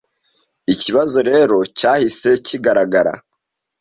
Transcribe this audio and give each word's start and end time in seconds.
Ikibazo 0.73 1.17
rero 1.29 1.57
cyahise 1.77 2.29
kigaragara. 2.45 3.13